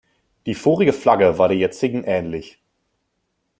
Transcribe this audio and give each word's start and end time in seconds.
Die 0.47 0.55
vorige 0.55 0.93
Flagge 0.93 1.37
war 1.37 1.47
der 1.47 1.57
jetzigen 1.57 2.03
ähnlich. 2.05 2.59